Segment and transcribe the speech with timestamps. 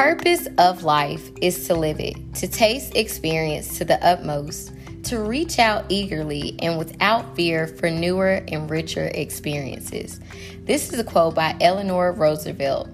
[0.00, 4.72] purpose of life is to live it, to taste experience to the utmost,
[5.02, 10.18] to reach out eagerly and without fear for newer and richer experiences.
[10.64, 12.88] This is a quote by Eleanor Roosevelt.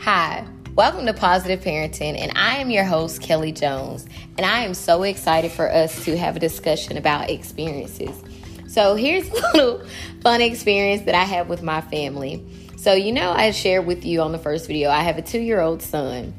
[0.00, 4.04] Hi, welcome to Positive Parenting, and I am your host, Kelly Jones,
[4.36, 8.22] and I am so excited for us to have a discussion about experiences.
[8.66, 9.82] So, here's a little
[10.20, 12.44] fun experience that I have with my family.
[12.84, 15.40] So, you know, I shared with you on the first video, I have a two
[15.40, 16.34] year old son,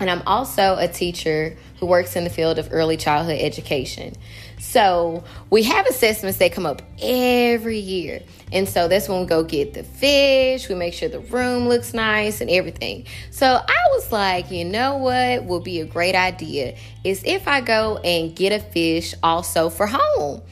[0.00, 4.12] and I'm also a teacher who works in the field of early childhood education.
[4.60, 8.22] So, we have assessments that come up every year.
[8.52, 11.94] And so that's when we go get the fish, we make sure the room looks
[11.94, 13.06] nice and everything.
[13.30, 17.62] So I was like, you know what would be a great idea is if I
[17.62, 20.42] go and get a fish also for home.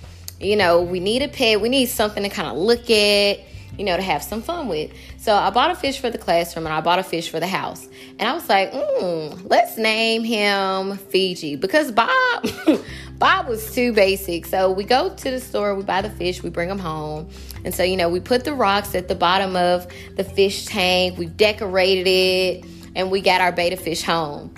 [0.41, 3.41] You know, we need a pet, we need something to kind of look at
[3.81, 4.93] you know, to have some fun with.
[5.17, 7.47] So I bought a fish for the classroom and I bought a fish for the
[7.47, 7.89] house.
[8.19, 12.47] And I was like, mm, let's name him Fiji because Bob,
[13.19, 14.45] Bob was too basic.
[14.45, 17.31] So we go to the store, we buy the fish, we bring them home.
[17.65, 19.87] And so, you know, we put the rocks at the bottom of
[20.17, 24.55] the fish tank, we decorated it, and we got our betta fish home.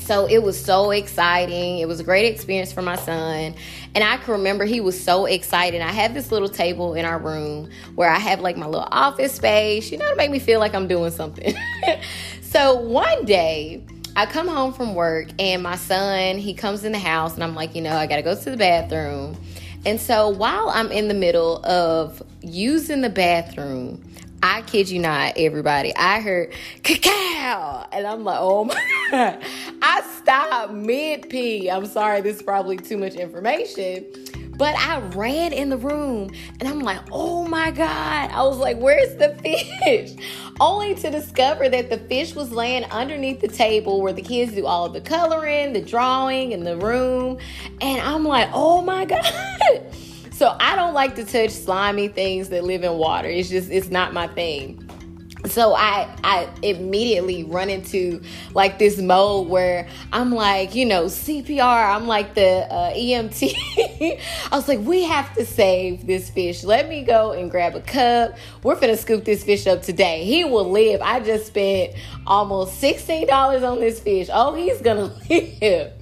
[0.00, 1.78] So it was so exciting.
[1.78, 3.54] It was a great experience for my son.
[3.94, 5.80] And I can remember he was so excited.
[5.80, 9.34] I have this little table in our room where I have like my little office
[9.34, 11.54] space, you know, to make me feel like I'm doing something.
[12.42, 13.84] so one day,
[14.16, 17.54] I come home from work and my son, he comes in the house and I'm
[17.54, 19.36] like, you know, I got to go to the bathroom.
[19.86, 24.04] And so while I'm in the middle of using the bathroom,
[24.42, 25.94] I kid you not, everybody.
[25.96, 29.44] I heard cacao, and I'm like, oh my god!
[29.82, 31.70] I stopped mid pee.
[31.70, 34.06] I'm sorry, this is probably too much information,
[34.56, 38.30] but I ran in the room, and I'm like, oh my god!
[38.30, 40.14] I was like, where's the fish?
[40.60, 44.64] Only to discover that the fish was laying underneath the table where the kids do
[44.64, 47.36] all the coloring, the drawing, in the room,
[47.82, 49.82] and I'm like, oh my god!
[50.40, 53.28] So I don't like to touch slimy things that live in water.
[53.28, 54.82] It's just it's not my thing.
[55.44, 58.22] So I I immediately run into
[58.54, 63.52] like this mode where I'm like, you know, CPR, I'm like the uh, EMT.
[64.50, 66.64] I was like, we have to save this fish.
[66.64, 68.38] Let me go and grab a cup.
[68.62, 70.24] We're gonna scoop this fish up today.
[70.24, 71.02] He will live.
[71.02, 71.92] I just spent
[72.26, 74.30] almost $16 on this fish.
[74.32, 75.99] Oh, he's gonna live.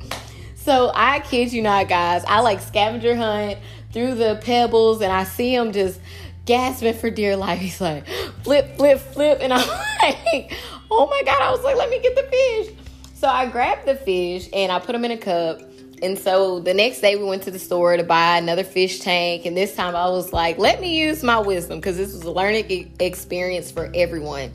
[0.68, 2.26] So I kid you not, guys.
[2.28, 3.58] I like scavenger hunt
[3.90, 5.98] through the pebbles and I see him just
[6.44, 7.58] gasping for dear life.
[7.62, 8.06] He's like,
[8.44, 9.38] flip, flip, flip.
[9.40, 9.66] And I'm
[10.02, 10.52] like,
[10.90, 11.40] oh my God.
[11.40, 12.76] I was like, let me get the fish.
[13.14, 15.62] So I grabbed the fish and I put them in a cup.
[16.02, 19.46] And so the next day we went to the store to buy another fish tank.
[19.46, 22.30] And this time I was like, let me use my wisdom because this was a
[22.30, 24.52] learning experience for everyone.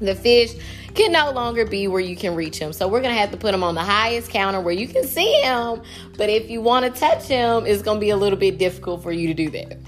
[0.00, 0.54] The fish
[0.96, 2.72] can no longer be where you can reach him.
[2.72, 5.04] So we're going to have to put him on the highest counter where you can
[5.04, 5.82] see him.
[6.16, 9.02] But if you want to touch him, it's going to be a little bit difficult
[9.02, 9.78] for you to do that.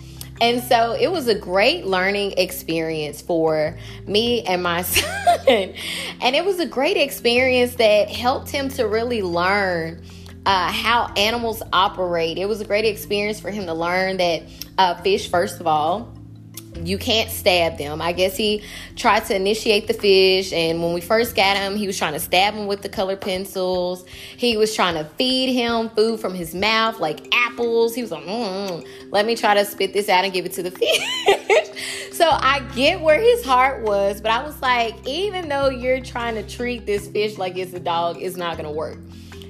[0.40, 3.76] And so it was a great learning experience for
[4.06, 5.74] me and my son.
[6.20, 10.02] and it was a great experience that helped him to really learn
[10.46, 12.38] uh, how animals operate.
[12.38, 14.42] It was a great experience for him to learn that
[14.78, 16.14] uh, fish, first of all,
[16.86, 18.00] you can't stab them.
[18.00, 18.62] I guess he
[18.96, 22.20] tried to initiate the fish, and when we first got him, he was trying to
[22.20, 24.04] stab him with the color pencils.
[24.36, 27.94] He was trying to feed him food from his mouth, like apples.
[27.94, 30.62] He was like, mm, let me try to spit this out and give it to
[30.62, 32.12] the fish.
[32.12, 36.34] so I get where his heart was, but I was like, even though you're trying
[36.34, 38.98] to treat this fish like it's a dog, it's not going to work.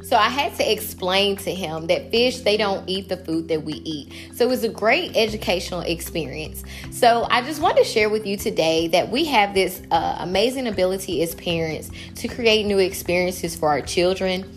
[0.09, 3.63] So I had to explain to him that fish, they don't eat the food that
[3.63, 4.11] we eat.
[4.35, 6.65] So it was a great educational experience.
[6.91, 10.67] So I just want to share with you today that we have this uh, amazing
[10.67, 14.51] ability as parents to create new experiences for our children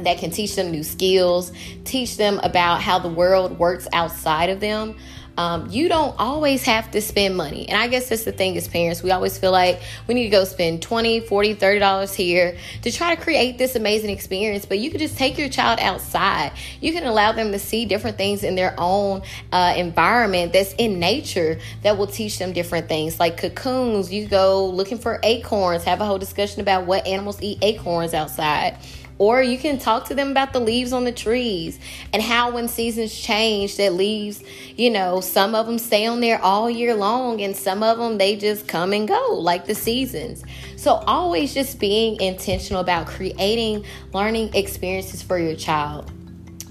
[0.00, 1.52] that can teach them new skills,
[1.84, 4.96] teach them about how the world works outside of them.
[5.38, 7.68] Um, you don't always have to spend money.
[7.68, 9.04] And I guess that's the thing as parents.
[9.04, 12.90] We always feel like we need to go spend 20, 40, 30 dollars here to
[12.90, 14.66] try to create this amazing experience.
[14.66, 16.50] But you can just take your child outside.
[16.80, 19.22] You can allow them to see different things in their own
[19.52, 23.20] uh, environment that's in nature that will teach them different things.
[23.20, 27.58] Like cocoons, you go looking for acorns, have a whole discussion about what animals eat
[27.62, 28.76] acorns outside.
[29.18, 31.78] Or you can talk to them about the leaves on the trees
[32.12, 34.42] and how when seasons change, that leaves,
[34.76, 38.18] you know, some of them stay on there all year long and some of them
[38.18, 40.44] they just come and go like the seasons.
[40.76, 46.12] So always just being intentional about creating learning experiences for your child.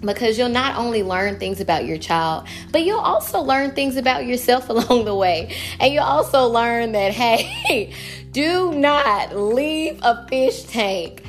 [0.02, 4.26] because you'll not only learn things about your child, but you'll also learn things about
[4.26, 5.56] yourself along the way.
[5.80, 7.92] And you'll also learn that, hey,
[8.32, 11.24] do not leave a fish tank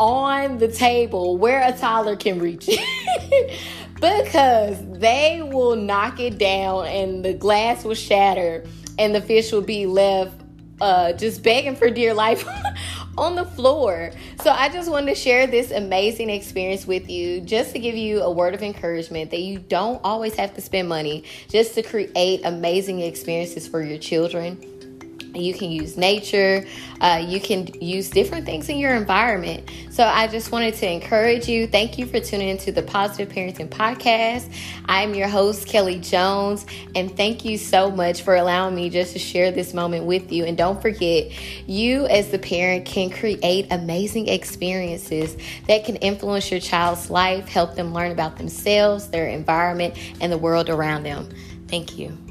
[0.00, 3.60] on the table where a toddler can reach it.
[3.94, 8.64] because they will knock it down and the glass will shatter
[8.98, 10.40] and the fish will be left
[10.80, 12.48] uh, just begging for dear life
[13.18, 14.10] on the floor.
[14.42, 18.22] So I just wanted to share this amazing experience with you just to give you
[18.22, 22.40] a word of encouragement that you don't always have to spend money just to create
[22.44, 24.69] amazing experiences for your children.
[25.34, 26.66] You can use nature,
[27.00, 29.70] uh, you can use different things in your environment.
[29.90, 31.66] So, I just wanted to encourage you.
[31.66, 34.52] Thank you for tuning into the Positive Parenting Podcast.
[34.86, 39.18] I'm your host, Kelly Jones, and thank you so much for allowing me just to
[39.18, 40.44] share this moment with you.
[40.44, 41.32] And don't forget,
[41.68, 45.36] you as the parent can create amazing experiences
[45.66, 50.38] that can influence your child's life, help them learn about themselves, their environment, and the
[50.38, 51.28] world around them.
[51.68, 52.29] Thank you.